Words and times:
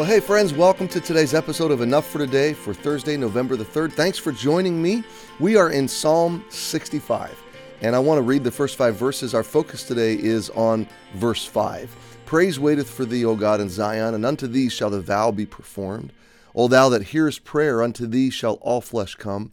Well, 0.00 0.08
hey, 0.08 0.20
friends, 0.20 0.54
welcome 0.54 0.88
to 0.88 0.98
today's 0.98 1.34
episode 1.34 1.70
of 1.70 1.82
Enough 1.82 2.06
for 2.06 2.20
Today 2.20 2.54
for 2.54 2.72
Thursday, 2.72 3.18
November 3.18 3.54
the 3.54 3.66
3rd. 3.66 3.92
Thanks 3.92 4.16
for 4.16 4.32
joining 4.32 4.80
me. 4.80 5.04
We 5.38 5.56
are 5.56 5.68
in 5.68 5.86
Psalm 5.86 6.42
65, 6.48 7.38
and 7.82 7.94
I 7.94 7.98
want 7.98 8.16
to 8.16 8.22
read 8.22 8.42
the 8.42 8.50
first 8.50 8.76
five 8.78 8.96
verses. 8.96 9.34
Our 9.34 9.42
focus 9.42 9.84
today 9.84 10.14
is 10.14 10.48
on 10.50 10.88
verse 11.16 11.44
5. 11.44 11.94
Praise 12.24 12.58
waiteth 12.58 12.88
for 12.88 13.04
thee, 13.04 13.26
O 13.26 13.36
God, 13.36 13.60
in 13.60 13.68
Zion, 13.68 14.14
and 14.14 14.24
unto 14.24 14.46
thee 14.46 14.70
shall 14.70 14.88
the 14.88 15.02
vow 15.02 15.32
be 15.32 15.44
performed. 15.44 16.14
O 16.54 16.66
thou 16.66 16.88
that 16.88 17.02
hearest 17.02 17.44
prayer, 17.44 17.82
unto 17.82 18.06
thee 18.06 18.30
shall 18.30 18.54
all 18.62 18.80
flesh 18.80 19.16
come. 19.16 19.52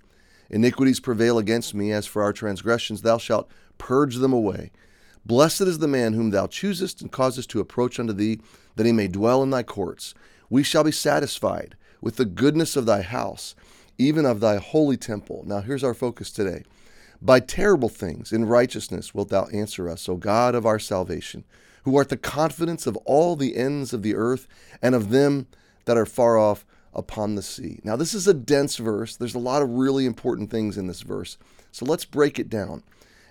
Iniquities 0.49 1.01
prevail 1.01 1.37
against 1.37 1.73
me, 1.73 1.91
as 1.91 2.05
for 2.05 2.23
our 2.23 2.31
transgressions, 2.31 3.01
thou 3.01 3.17
shalt 3.17 3.49
purge 3.77 4.15
them 4.15 4.31
away. 4.31 4.71
Blessed 5.25 5.63
is 5.63 5.79
the 5.79 5.89
man 5.89 6.13
whom 6.13 6.29
thou 6.29 6.47
choosest 6.47 7.01
and 7.01 7.11
causest 7.11 7.49
to 7.49 7.59
approach 7.59 7.99
unto 7.99 8.13
thee, 8.13 8.39
that 8.77 8.85
he 8.85 8.93
may 8.93 9.09
dwell 9.09 9.43
in 9.43 9.49
thy 9.49 9.61
courts. 9.61 10.13
We 10.49 10.63
shall 10.63 10.83
be 10.83 10.91
satisfied 10.91 11.75
with 12.01 12.17
the 12.17 12.25
goodness 12.25 12.75
of 12.75 12.85
thy 12.85 13.01
house, 13.01 13.55
even 13.97 14.25
of 14.25 14.39
thy 14.39 14.57
holy 14.57 14.97
temple. 14.97 15.43
Now, 15.45 15.61
here's 15.61 15.83
our 15.83 15.93
focus 15.93 16.31
today. 16.31 16.63
By 17.21 17.39
terrible 17.39 17.89
things 17.89 18.31
in 18.31 18.45
righteousness 18.45 19.13
wilt 19.13 19.29
thou 19.29 19.45
answer 19.47 19.89
us, 19.89 20.07
O 20.07 20.15
God 20.15 20.53
of 20.53 20.65
our 20.65 20.79
salvation, 20.79 21.43
who 21.83 21.97
art 21.97 22.09
the 22.09 22.17
confidence 22.17 22.85
of 22.85 22.95
all 23.05 23.35
the 23.35 23.55
ends 23.55 23.93
of 23.93 24.03
the 24.03 24.15
earth 24.15 24.47
and 24.81 24.93
of 24.93 25.09
them 25.09 25.47
that 25.85 25.97
are 25.97 26.05
far 26.05 26.37
off 26.37 26.65
upon 26.93 27.35
the 27.35 27.41
sea. 27.41 27.79
Now, 27.83 27.95
this 27.95 28.13
is 28.13 28.27
a 28.27 28.33
dense 28.33 28.77
verse. 28.77 29.15
There's 29.15 29.35
a 29.35 29.39
lot 29.39 29.61
of 29.61 29.69
really 29.69 30.05
important 30.05 30.51
things 30.51 30.77
in 30.77 30.87
this 30.87 31.01
verse. 31.01 31.37
So 31.71 31.85
let's 31.85 32.05
break 32.05 32.39
it 32.39 32.49
down. 32.49 32.83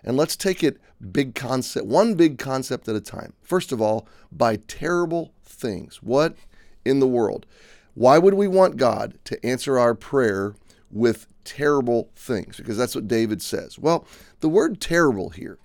And 0.04 0.16
let's 0.16 0.36
take 0.36 0.62
it 0.62 0.78
big 1.12 1.34
concept, 1.34 1.86
one 1.86 2.14
big 2.14 2.38
concept 2.38 2.88
at 2.88 2.94
a 2.94 3.00
time. 3.00 3.32
First 3.42 3.72
of 3.72 3.80
all, 3.80 4.06
by 4.30 4.56
terrible 4.56 5.32
things. 5.44 6.02
What 6.02 6.36
in 6.86 7.00
the 7.00 7.06
world? 7.08 7.46
Why 7.94 8.18
would 8.18 8.34
we 8.34 8.48
want 8.48 8.76
God 8.76 9.18
to 9.24 9.44
answer 9.44 9.78
our 9.78 9.94
prayer 9.94 10.54
with 10.90 11.26
terrible 11.44 12.10
things? 12.14 12.56
Because 12.56 12.76
that's 12.76 12.94
what 12.94 13.08
David 13.08 13.40
says. 13.42 13.78
Well, 13.78 14.06
the 14.40 14.48
word 14.48 14.80
terrible 14.80 15.30
here 15.30 15.58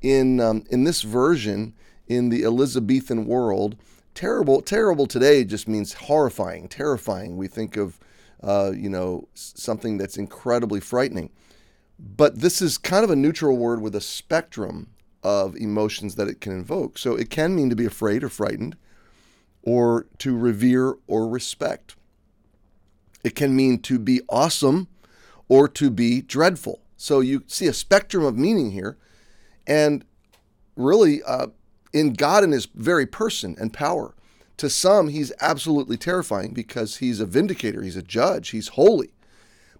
in 0.00 0.40
um, 0.40 0.64
in 0.70 0.84
this 0.84 1.02
version 1.02 1.74
in 2.06 2.28
the 2.28 2.44
Elizabethan 2.44 3.26
world, 3.26 3.76
terrible 4.14 4.60
terrible 4.60 5.06
today 5.06 5.44
just 5.44 5.68
means 5.68 5.94
horrifying, 5.94 6.68
terrifying. 6.68 7.36
We 7.36 7.48
think 7.48 7.76
of 7.76 7.98
uh, 8.42 8.72
you 8.74 8.90
know 8.90 9.28
something 9.34 9.98
that's 9.98 10.16
incredibly 10.16 10.80
frightening. 10.80 11.30
But 11.98 12.40
this 12.40 12.60
is 12.60 12.78
kind 12.78 13.04
of 13.04 13.10
a 13.10 13.16
neutral 13.16 13.56
word 13.56 13.80
with 13.80 13.94
a 13.94 14.00
spectrum 14.00 14.88
of 15.22 15.54
emotions 15.56 16.16
that 16.16 16.28
it 16.28 16.40
can 16.40 16.52
invoke. 16.52 16.98
So 16.98 17.14
it 17.14 17.30
can 17.30 17.54
mean 17.54 17.70
to 17.70 17.76
be 17.76 17.84
afraid 17.84 18.24
or 18.24 18.28
frightened, 18.28 18.76
or 19.62 20.06
to 20.22 20.36
revere 20.36 20.94
or 21.08 21.26
respect. 21.26 21.96
It 23.24 23.34
can 23.34 23.56
mean 23.56 23.80
to 23.80 23.98
be 23.98 24.20
awesome 24.28 24.86
or 25.48 25.66
to 25.70 25.90
be 25.90 26.22
dreadful. 26.22 26.80
So 26.96 27.18
you 27.18 27.42
see 27.48 27.66
a 27.66 27.72
spectrum 27.72 28.24
of 28.24 28.38
meaning 28.38 28.70
here. 28.70 28.96
And 29.66 30.04
really, 30.76 31.24
uh, 31.24 31.48
in 31.92 32.12
God 32.12 32.44
and 32.44 32.52
his 32.52 32.66
very 32.66 33.04
person 33.04 33.56
and 33.58 33.72
power, 33.72 34.14
to 34.58 34.70
some, 34.70 35.08
he's 35.08 35.32
absolutely 35.40 35.96
terrifying 35.96 36.52
because 36.52 36.98
he's 36.98 37.18
a 37.18 37.26
vindicator, 37.26 37.82
he's 37.82 37.96
a 37.96 38.02
judge, 38.02 38.50
he's 38.50 38.68
holy. 38.68 39.10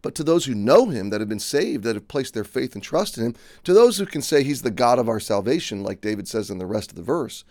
But 0.03 0.17
to 0.17 0.25
those 0.25 0.47
who 0.47 0.57
know 0.57 0.87
him, 0.89 1.11
that 1.11 1.21
have 1.21 1.29
been 1.29 1.39
saved, 1.39 1.85
that 1.85 1.95
have 1.95 2.09
placed 2.09 2.35
their 2.35 2.43
faith 2.43 2.75
and 2.75 2.83
trust 2.83 3.17
in 3.17 3.27
him, 3.27 3.37
to 3.63 3.73
those 3.73 3.99
who 3.99 4.07
can 4.07 4.23
say 4.23 4.43
he's 4.43 4.63
the 4.63 4.73
God 4.73 4.99
of 4.99 5.09
our 5.09 5.21
salvation, 5.21 5.85
like 5.85 6.01
David 6.01 6.27
says 6.27 6.51
in 6.51 6.59
the 6.59 6.67
rest 6.67 6.91
of 6.91 6.97
the 6.97 7.03
verse, 7.03 7.45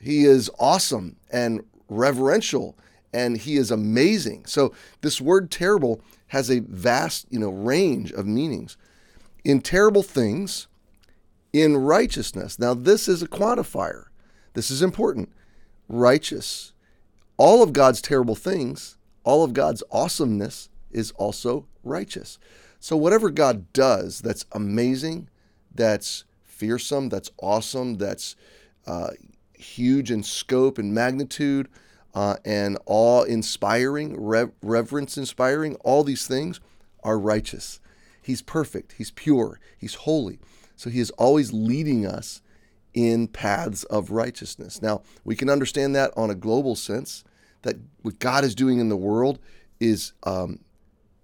he 0.00 0.24
is 0.24 0.50
awesome 0.58 1.16
and 1.30 1.62
reverential 1.90 2.78
and 3.12 3.36
he 3.36 3.56
is 3.56 3.70
amazing. 3.70 4.46
So 4.46 4.72
this 5.02 5.20
word 5.20 5.50
terrible 5.50 6.00
has 6.28 6.50
a 6.50 6.60
vast, 6.60 7.26
you 7.28 7.38
know, 7.38 7.50
range 7.50 8.12
of 8.12 8.26
meanings. 8.26 8.76
In 9.44 9.60
terrible 9.60 10.02
things, 10.02 10.68
in 11.52 11.76
righteousness. 11.76 12.58
Now 12.58 12.72
this 12.72 13.08
is 13.08 13.22
a 13.22 13.28
quantifier. 13.28 14.04
This 14.54 14.70
is 14.70 14.80
important. 14.80 15.30
Righteous. 15.88 16.72
All 17.36 17.62
of 17.62 17.72
God's 17.72 18.00
terrible 18.00 18.34
things, 18.34 18.96
all 19.24 19.42
of 19.42 19.52
God's 19.52 19.82
awesomeness 19.90 20.68
is 20.90 21.10
also 21.12 21.66
righteous. 21.82 22.38
So, 22.80 22.96
whatever 22.96 23.30
God 23.30 23.72
does 23.72 24.20
that's 24.20 24.44
amazing, 24.52 25.28
that's 25.74 26.24
fearsome, 26.44 27.08
that's 27.08 27.30
awesome, 27.38 27.96
that's 27.96 28.36
uh, 28.86 29.10
huge 29.60 30.10
in 30.10 30.22
scope 30.22 30.78
and 30.78 30.92
magnitude, 30.94 31.68
uh, 32.14 32.36
and 32.44 32.78
awe 32.86 33.22
inspiring, 33.22 34.20
rev- 34.20 34.52
reverence 34.62 35.16
inspiring, 35.16 35.76
all 35.76 36.02
these 36.02 36.26
things 36.26 36.60
are 37.04 37.18
righteous. 37.18 37.80
He's 38.22 38.42
perfect, 38.42 38.92
He's 38.92 39.10
pure, 39.10 39.60
He's 39.78 39.94
holy. 39.94 40.38
So, 40.76 40.90
He 40.90 41.00
is 41.00 41.10
always 41.12 41.52
leading 41.52 42.06
us 42.06 42.42
in 42.94 43.28
paths 43.28 43.84
of 43.84 44.10
righteousness. 44.10 44.82
Now, 44.82 45.02
we 45.24 45.36
can 45.36 45.48
understand 45.48 45.94
that 45.94 46.12
on 46.16 46.30
a 46.30 46.34
global 46.34 46.74
sense, 46.74 47.24
that 47.62 47.76
what 48.02 48.18
God 48.18 48.44
is 48.44 48.54
doing 48.54 48.78
in 48.78 48.88
the 48.88 48.96
world 48.96 49.38
is 49.78 50.12
um, 50.24 50.60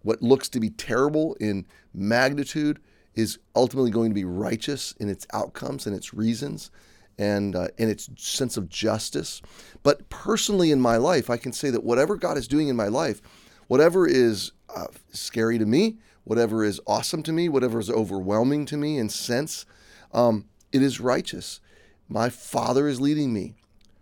what 0.02 0.22
looks 0.22 0.48
to 0.50 0.60
be 0.60 0.70
terrible 0.70 1.34
in 1.40 1.66
magnitude 1.92 2.78
is 3.14 3.38
ultimately 3.54 3.90
going 3.90 4.10
to 4.10 4.14
be 4.14 4.24
righteous 4.24 4.92
in 5.00 5.08
its 5.08 5.26
outcomes 5.32 5.86
and 5.86 5.96
its 5.96 6.14
reasons 6.14 6.70
and 7.18 7.56
uh, 7.56 7.68
in 7.78 7.88
its 7.88 8.08
sense 8.16 8.56
of 8.56 8.68
justice. 8.68 9.40
But 9.82 10.08
personally 10.08 10.70
in 10.70 10.80
my 10.80 10.96
life, 10.96 11.30
I 11.30 11.36
can 11.36 11.52
say 11.52 11.70
that 11.70 11.84
whatever 11.84 12.16
God 12.16 12.36
is 12.36 12.48
doing 12.48 12.68
in 12.68 12.76
my 12.76 12.88
life, 12.88 13.22
whatever 13.68 14.06
is 14.06 14.52
uh, 14.74 14.86
scary 15.12 15.58
to 15.58 15.66
me, 15.66 15.98
whatever 16.24 16.64
is 16.64 16.80
awesome 16.86 17.22
to 17.22 17.32
me, 17.32 17.48
whatever 17.48 17.78
is 17.78 17.90
overwhelming 17.90 18.66
to 18.66 18.76
me 18.76 18.98
in 18.98 19.08
sense, 19.08 19.64
um, 20.12 20.46
it 20.72 20.82
is 20.82 21.00
righteous. 21.00 21.60
My 22.08 22.28
Father 22.28 22.88
is 22.88 23.00
leading 23.00 23.32
me 23.32 23.54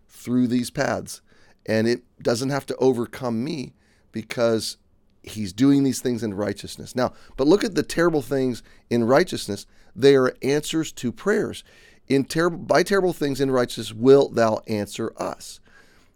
through 0.09 0.49
these 0.49 0.71
paths, 0.71 1.21
and 1.67 1.87
it 1.87 2.03
doesn't 2.23 2.51
have 2.51 2.67
to 2.67 2.77
overcome 2.77 3.45
me 3.45 3.75
because 4.11 4.79
he's 5.23 5.53
doing 5.53 5.83
these 5.83 6.01
things 6.01 6.23
in 6.23 6.35
righteousness. 6.35 6.95
Now, 6.95 7.13
but 7.37 7.47
look 7.47 7.65
at 7.65 7.75
the 7.75 7.83
terrible 7.83 8.23
things 8.23 8.63
in 8.91 9.05
righteousness. 9.05 9.67
They 9.97 10.17
are 10.17 10.37
answers 10.43 10.93
to 10.93 11.13
prayers. 11.13 11.65
In 12.09 12.25
terrible 12.25 12.59
by 12.59 12.83
terrible 12.83 13.13
things 13.13 13.41
in 13.41 13.51
righteousness 13.51 13.95
wilt 13.95 14.35
thou 14.35 14.61
answer 14.67 15.13
us. 15.17 15.61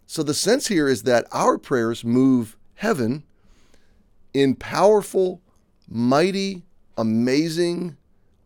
So 0.05 0.23
the 0.23 0.33
sense 0.33 0.67
here 0.67 0.87
is 0.87 1.03
that 1.03 1.27
our 1.31 1.57
prayers 1.57 2.03
move 2.03 2.57
heaven 2.75 3.23
in 4.33 4.55
powerful, 4.55 5.41
mighty, 5.87 6.63
amazing, 6.97 7.97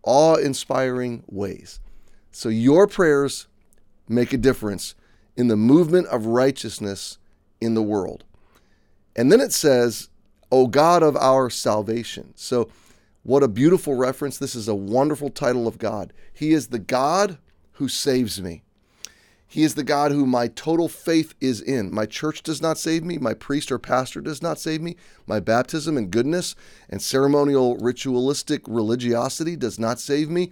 awe-inspiring 0.04 1.24
ways. 1.28 1.80
So 2.32 2.50
your 2.50 2.88
prayers 2.88 3.48
make 4.08 4.34
a 4.34 4.38
difference 4.38 4.96
in 5.36 5.48
the 5.48 5.58
movement 5.58 6.08
of 6.08 6.26
righteousness 6.26 7.18
in 7.60 7.74
the 7.74 7.82
world. 7.82 8.24
And 9.16 9.32
then 9.32 9.40
it 9.40 9.54
says 9.54 10.10
O 10.54 10.68
God 10.68 11.02
of 11.02 11.18
our 11.18 11.50
salvation. 11.50 12.32
So, 12.36 12.70
what 13.24 13.44
a 13.44 13.48
beautiful 13.48 13.96
reference. 13.96 14.38
This 14.38 14.56
is 14.56 14.68
a 14.68 14.76
wonderful 14.76 15.30
title 15.30 15.68
of 15.68 15.78
God. 15.78 16.14
He 16.34 16.52
is 16.52 16.68
the 16.68 16.80
God 16.80 17.38
who 17.74 17.88
saves 17.88 18.42
me. 18.42 18.64
He 19.48 19.64
is 19.64 19.76
the 19.76 19.84
God 19.84 20.12
who 20.12 20.26
my 20.26 20.48
total 20.48 20.90
faith 20.90 21.36
is 21.40 21.62
in. 21.62 21.94
My 21.94 22.06
church 22.08 22.42
does 22.42 22.62
not 22.62 22.78
save 22.78 23.04
me. 23.04 23.20
My 23.20 23.36
priest 23.36 23.72
or 23.72 23.78
pastor 23.78 24.20
does 24.20 24.42
not 24.42 24.60
save 24.60 24.82
me. 24.82 24.96
My 25.28 25.40
baptism 25.40 25.96
and 25.96 26.10
goodness 26.10 26.56
and 26.90 27.02
ceremonial 27.02 27.78
ritualistic 27.78 28.64
religiosity 28.68 29.56
does 29.56 29.78
not 29.78 30.00
save 30.00 30.30
me. 30.30 30.52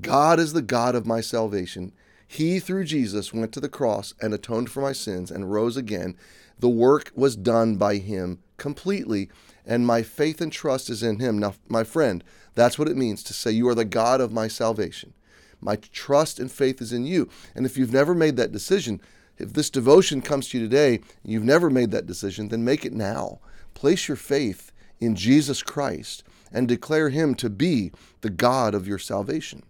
God 0.00 0.40
is 0.40 0.52
the 0.52 0.62
God 0.62 0.94
of 0.94 1.06
my 1.06 1.20
salvation. 1.20 1.92
He, 2.26 2.58
through 2.58 2.84
Jesus, 2.84 3.32
went 3.32 3.52
to 3.52 3.60
the 3.60 3.68
cross 3.68 4.14
and 4.20 4.34
atoned 4.34 4.70
for 4.70 4.82
my 4.82 4.92
sins 4.92 5.30
and 5.30 5.52
rose 5.52 5.76
again. 5.76 6.16
The 6.58 6.68
work 6.68 7.12
was 7.14 7.36
done 7.36 7.76
by 7.76 7.96
him 7.96 8.40
completely, 8.56 9.30
and 9.68 9.86
my 9.86 10.02
faith 10.02 10.40
and 10.40 10.50
trust 10.50 10.88
is 10.88 11.02
in 11.02 11.18
him. 11.20 11.38
Now, 11.38 11.54
my 11.68 11.84
friend, 11.84 12.24
that's 12.54 12.78
what 12.78 12.88
it 12.88 12.96
means 12.96 13.22
to 13.24 13.34
say, 13.34 13.52
You 13.52 13.68
are 13.68 13.74
the 13.74 13.84
God 13.84 14.20
of 14.20 14.32
my 14.32 14.48
salvation. 14.48 15.12
My 15.60 15.76
trust 15.76 16.40
and 16.40 16.50
faith 16.50 16.80
is 16.80 16.92
in 16.92 17.04
you. 17.04 17.28
And 17.54 17.66
if 17.66 17.76
you've 17.76 17.92
never 17.92 18.14
made 18.14 18.36
that 18.36 18.50
decision, 18.50 19.00
if 19.36 19.52
this 19.52 19.70
devotion 19.70 20.22
comes 20.22 20.48
to 20.48 20.58
you 20.58 20.64
today, 20.64 21.00
you've 21.22 21.44
never 21.44 21.68
made 21.68 21.90
that 21.90 22.06
decision, 22.06 22.48
then 22.48 22.64
make 22.64 22.84
it 22.84 22.92
now. 22.92 23.40
Place 23.74 24.08
your 24.08 24.16
faith 24.16 24.72
in 25.00 25.14
Jesus 25.14 25.62
Christ 25.62 26.24
and 26.50 26.66
declare 26.66 27.10
him 27.10 27.34
to 27.36 27.50
be 27.50 27.92
the 28.22 28.30
God 28.30 28.74
of 28.74 28.88
your 28.88 28.98
salvation. 28.98 29.62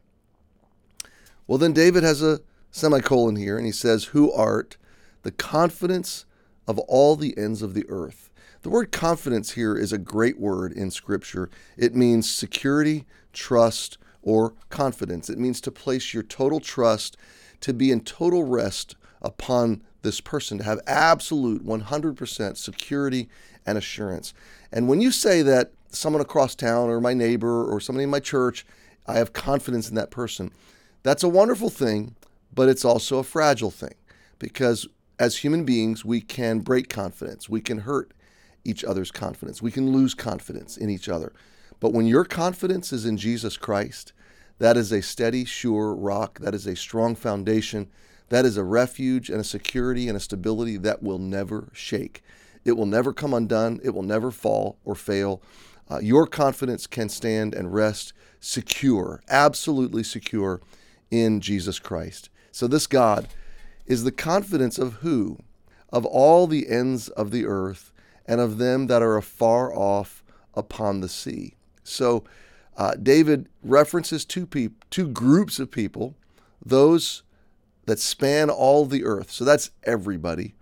Well, 1.46 1.58
then 1.58 1.72
David 1.72 2.04
has 2.04 2.22
a 2.22 2.40
semicolon 2.70 3.36
here 3.36 3.56
and 3.56 3.66
he 3.66 3.72
says, 3.72 4.04
Who 4.04 4.30
art 4.30 4.76
the 5.22 5.32
confidence 5.32 6.24
of 6.68 6.78
all 6.80 7.16
the 7.16 7.36
ends 7.36 7.62
of 7.62 7.74
the 7.74 7.86
earth. 7.88 8.30
The 8.62 8.68
word 8.68 8.92
confidence 8.92 9.52
here 9.52 9.76
is 9.76 9.92
a 9.92 9.98
great 9.98 10.38
word 10.38 10.72
in 10.72 10.90
Scripture. 10.90 11.48
It 11.76 11.96
means 11.96 12.30
security, 12.30 13.06
trust, 13.32 13.98
or 14.22 14.52
confidence. 14.68 15.30
It 15.30 15.38
means 15.38 15.60
to 15.62 15.70
place 15.70 16.12
your 16.12 16.22
total 16.22 16.60
trust, 16.60 17.16
to 17.62 17.72
be 17.72 17.90
in 17.90 18.02
total 18.02 18.44
rest 18.44 18.94
upon 19.22 19.82
this 20.02 20.20
person 20.20 20.58
to 20.58 20.64
have 20.64 20.80
absolute 20.86 21.64
100% 21.64 22.56
security 22.56 23.28
and 23.66 23.78
assurance. 23.78 24.34
And 24.70 24.88
when 24.88 25.00
you 25.00 25.10
say 25.10 25.42
that 25.42 25.72
someone 25.90 26.20
across 26.20 26.54
town 26.54 26.90
or 26.90 27.00
my 27.00 27.14
neighbor 27.14 27.64
or 27.64 27.80
somebody 27.80 28.04
in 28.04 28.10
my 28.10 28.20
church, 28.20 28.66
I 29.06 29.14
have 29.14 29.32
confidence 29.32 29.88
in 29.88 29.94
that 29.94 30.10
person, 30.10 30.52
that's 31.02 31.22
a 31.22 31.28
wonderful 31.28 31.70
thing, 31.70 32.14
but 32.54 32.68
it's 32.68 32.84
also 32.84 33.18
a 33.18 33.24
fragile 33.24 33.70
thing 33.70 33.94
because 34.38 34.86
as 35.18 35.38
human 35.38 35.64
beings, 35.64 36.04
we 36.04 36.20
can 36.20 36.60
break 36.60 36.88
confidence. 36.88 37.48
We 37.48 37.60
can 37.60 37.78
hurt 37.78 38.12
each 38.64 38.84
other's 38.84 39.10
confidence. 39.10 39.60
We 39.60 39.70
can 39.70 39.92
lose 39.92 40.14
confidence 40.14 40.76
in 40.76 40.90
each 40.90 41.08
other. 41.08 41.32
But 41.80 41.92
when 41.92 42.06
your 42.06 42.24
confidence 42.24 42.92
is 42.92 43.04
in 43.04 43.16
Jesus 43.16 43.56
Christ, 43.56 44.12
that 44.58 44.76
is 44.76 44.92
a 44.92 45.02
steady, 45.02 45.44
sure 45.44 45.94
rock. 45.94 46.40
That 46.40 46.54
is 46.54 46.66
a 46.66 46.76
strong 46.76 47.14
foundation. 47.14 47.88
That 48.28 48.44
is 48.44 48.56
a 48.56 48.64
refuge 48.64 49.30
and 49.30 49.40
a 49.40 49.44
security 49.44 50.08
and 50.08 50.16
a 50.16 50.20
stability 50.20 50.76
that 50.78 51.02
will 51.02 51.18
never 51.18 51.68
shake. 51.72 52.22
It 52.64 52.76
will 52.76 52.86
never 52.86 53.12
come 53.12 53.32
undone. 53.32 53.80
It 53.82 53.90
will 53.90 54.02
never 54.02 54.30
fall 54.30 54.78
or 54.84 54.94
fail. 54.94 55.40
Uh, 55.90 56.00
your 56.00 56.26
confidence 56.26 56.86
can 56.86 57.08
stand 57.08 57.54
and 57.54 57.72
rest 57.72 58.12
secure, 58.40 59.22
absolutely 59.28 60.02
secure 60.02 60.60
in 61.10 61.40
Jesus 61.40 61.78
Christ. 61.78 62.28
So, 62.52 62.66
this 62.66 62.86
God 62.86 63.28
is 63.88 64.04
the 64.04 64.12
confidence 64.12 64.78
of 64.78 64.94
who? 64.94 65.38
Of 65.90 66.04
all 66.04 66.46
the 66.46 66.68
ends 66.68 67.08
of 67.08 67.30
the 67.30 67.46
earth 67.46 67.92
and 68.26 68.40
of 68.40 68.58
them 68.58 68.86
that 68.86 69.02
are 69.02 69.16
afar 69.16 69.74
off 69.74 70.22
upon 70.54 71.00
the 71.00 71.08
sea. 71.08 71.54
So, 71.82 72.24
uh, 72.76 72.94
David 72.94 73.48
references 73.64 74.24
two, 74.24 74.46
peop- 74.46 74.84
two 74.90 75.08
groups 75.08 75.58
of 75.58 75.70
people, 75.70 76.14
those 76.64 77.22
that 77.86 77.98
span 77.98 78.50
all 78.50 78.84
the 78.84 79.04
earth. 79.04 79.30
So 79.30 79.44
that's 79.44 79.70
everybody. 79.82 80.54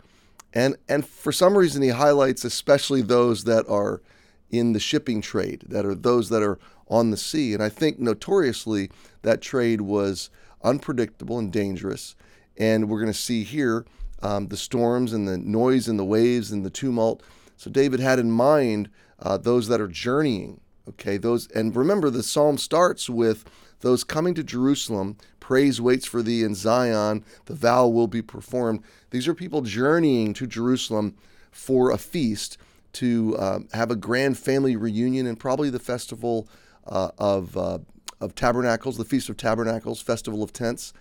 And, 0.54 0.76
and 0.88 1.06
for 1.06 1.32
some 1.32 1.58
reason, 1.58 1.82
he 1.82 1.88
highlights 1.88 2.44
especially 2.44 3.02
those 3.02 3.44
that 3.44 3.68
are 3.68 4.00
in 4.48 4.72
the 4.72 4.80
shipping 4.80 5.20
trade, 5.20 5.64
that 5.68 5.84
are 5.84 5.94
those 5.94 6.28
that 6.30 6.42
are 6.42 6.58
on 6.88 7.10
the 7.10 7.16
sea. 7.16 7.52
And 7.52 7.62
I 7.62 7.68
think 7.68 7.98
notoriously 7.98 8.90
that 9.22 9.42
trade 9.42 9.82
was 9.82 10.30
unpredictable 10.62 11.38
and 11.38 11.52
dangerous. 11.52 12.14
And 12.58 12.88
we're 12.88 13.00
going 13.00 13.12
to 13.12 13.18
see 13.18 13.42
here 13.42 13.84
um, 14.22 14.48
the 14.48 14.56
storms 14.56 15.12
and 15.12 15.28
the 15.28 15.38
noise 15.38 15.88
and 15.88 15.98
the 15.98 16.04
waves 16.04 16.50
and 16.50 16.64
the 16.64 16.70
tumult. 16.70 17.22
So 17.56 17.70
David 17.70 18.00
had 18.00 18.18
in 18.18 18.30
mind 18.30 18.90
uh, 19.18 19.38
those 19.38 19.68
that 19.68 19.80
are 19.80 19.88
journeying. 19.88 20.60
Okay, 20.88 21.16
those 21.16 21.48
and 21.50 21.74
remember 21.74 22.10
the 22.10 22.22
psalm 22.22 22.58
starts 22.58 23.10
with 23.10 23.44
those 23.80 24.04
coming 24.04 24.34
to 24.34 24.44
Jerusalem. 24.44 25.16
Praise 25.40 25.80
waits 25.80 26.06
for 26.06 26.22
thee 26.22 26.44
in 26.44 26.54
Zion. 26.54 27.24
The 27.46 27.54
vow 27.54 27.88
will 27.88 28.06
be 28.06 28.22
performed. 28.22 28.82
These 29.10 29.26
are 29.26 29.34
people 29.34 29.62
journeying 29.62 30.34
to 30.34 30.46
Jerusalem 30.46 31.16
for 31.50 31.90
a 31.90 31.98
feast 31.98 32.56
to 32.94 33.36
uh, 33.36 33.58
have 33.72 33.90
a 33.90 33.96
grand 33.96 34.38
family 34.38 34.76
reunion 34.76 35.26
and 35.26 35.38
probably 35.38 35.70
the 35.70 35.78
festival 35.80 36.48
uh, 36.86 37.10
of 37.18 37.56
uh, 37.56 37.78
of 38.20 38.34
tabernacles, 38.34 38.96
the 38.96 39.04
feast 39.04 39.28
of 39.28 39.36
tabernacles, 39.36 40.00
festival 40.00 40.42
of 40.42 40.52
tents 40.52 40.92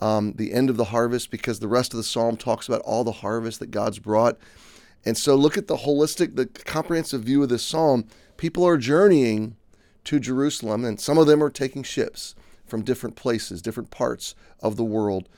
um, 0.00 0.34
the 0.34 0.52
end 0.52 0.70
of 0.70 0.76
the 0.76 0.84
harvest, 0.86 1.30
because 1.30 1.60
the 1.60 1.68
rest 1.68 1.92
of 1.92 1.98
the 1.98 2.04
psalm 2.04 2.36
talks 2.36 2.68
about 2.68 2.82
all 2.82 3.04
the 3.04 3.12
harvest 3.12 3.60
that 3.60 3.70
God's 3.70 3.98
brought. 3.98 4.38
And 5.04 5.16
so 5.16 5.36
look 5.36 5.56
at 5.56 5.68
the 5.68 5.78
holistic, 5.78 6.36
the 6.36 6.46
comprehensive 6.46 7.22
view 7.22 7.42
of 7.42 7.48
this 7.48 7.64
psalm. 7.64 8.06
People 8.36 8.64
are 8.64 8.76
journeying 8.76 9.56
to 10.04 10.20
Jerusalem, 10.20 10.84
and 10.84 11.00
some 11.00 11.18
of 11.18 11.26
them 11.26 11.42
are 11.42 11.50
taking 11.50 11.82
ships 11.82 12.34
from 12.66 12.82
different 12.82 13.16
places, 13.16 13.62
different 13.62 13.90
parts 13.90 14.34
of 14.60 14.76
the 14.76 14.84
world. 14.84 15.28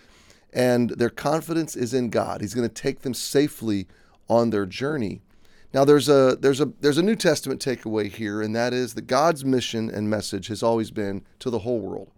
And 0.53 0.91
their 0.91 1.11
confidence 1.11 1.77
is 1.77 1.93
in 1.93 2.09
God. 2.09 2.41
He's 2.41 2.55
going 2.55 2.69
to 2.69 2.75
take 2.75 3.01
them 3.01 3.15
safely 3.15 3.87
on 4.29 4.51
their 4.51 4.67
journey. 4.67 5.21
Now 5.75 5.85
there's 5.85 6.09
a 6.09 6.37
there's 6.41 6.61
a 6.61 6.73
there's 6.81 6.97
a 6.97 7.03
New 7.03 7.17
Testament 7.17 7.63
takeaway 7.63 8.11
here, 8.11 8.41
and 8.41 8.57
that 8.57 8.73
is 8.73 8.95
that 8.95 9.07
God's 9.07 9.45
mission 9.45 9.91
and 9.91 10.09
message 10.09 10.49
has 10.49 10.63
always 10.63 10.91
been 10.91 11.25
to 11.41 11.51
the 11.51 11.61
whole 11.61 11.81
world. 11.81 12.11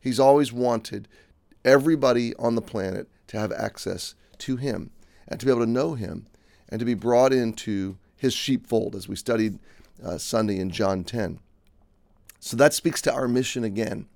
He's 0.00 0.20
always 0.20 0.52
wanted 0.52 1.08
everybody 1.64 2.34
on 2.36 2.54
the 2.54 2.62
planet 2.62 3.08
to 3.28 3.38
have 3.38 3.52
access 3.52 4.14
to 4.38 4.56
him 4.56 4.90
and 5.28 5.38
to 5.38 5.46
be 5.46 5.52
able 5.52 5.64
to 5.64 5.70
know 5.70 5.94
him 5.94 6.26
and 6.68 6.78
to 6.78 6.84
be 6.84 6.94
brought 6.94 7.32
into 7.32 7.96
his 8.16 8.34
sheepfold 8.34 8.94
as 8.94 9.08
we 9.08 9.16
studied 9.16 9.58
uh, 10.04 10.18
Sunday 10.18 10.58
in 10.58 10.70
John 10.70 11.04
10. 11.04 11.38
So 12.38 12.56
that 12.56 12.74
speaks 12.74 13.02
to 13.02 13.12
our 13.12 13.28
mission 13.28 13.64
again 13.64 14.06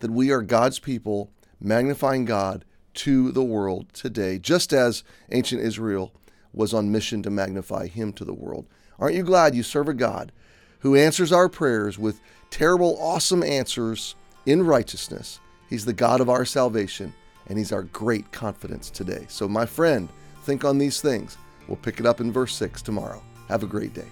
that 0.00 0.10
we 0.10 0.30
are 0.30 0.42
God's 0.42 0.78
people 0.78 1.30
magnifying 1.60 2.24
God 2.24 2.64
to 2.94 3.30
the 3.30 3.44
world 3.44 3.92
today, 3.92 4.38
just 4.38 4.72
as 4.72 5.04
ancient 5.30 5.62
Israel 5.62 6.12
was 6.52 6.74
on 6.74 6.90
mission 6.90 7.22
to 7.22 7.30
magnify 7.30 7.86
him 7.86 8.12
to 8.14 8.24
the 8.24 8.34
world. 8.34 8.66
Aren't 8.98 9.14
you 9.14 9.22
glad 9.22 9.54
you 9.54 9.62
serve 9.62 9.88
a 9.88 9.94
God 9.94 10.32
who 10.80 10.96
answers 10.96 11.32
our 11.32 11.48
prayers 11.48 11.98
with 11.98 12.20
terrible, 12.50 12.96
awesome 13.00 13.42
answers 13.42 14.16
in 14.46 14.64
righteousness? 14.64 15.40
He's 15.68 15.84
the 15.84 15.92
God 15.92 16.20
of 16.20 16.28
our 16.28 16.44
salvation, 16.44 17.12
and 17.46 17.58
He's 17.58 17.72
our 17.72 17.84
great 17.84 18.30
confidence 18.32 18.90
today. 18.90 19.26
So, 19.28 19.48
my 19.48 19.66
friend, 19.66 20.08
think 20.42 20.64
on 20.64 20.78
these 20.78 21.00
things. 21.00 21.36
We'll 21.66 21.76
pick 21.76 22.00
it 22.00 22.06
up 22.06 22.20
in 22.20 22.32
verse 22.32 22.54
6 22.54 22.80
tomorrow. 22.82 23.22
Have 23.48 23.62
a 23.62 23.66
great 23.66 23.92
day. 23.94 24.08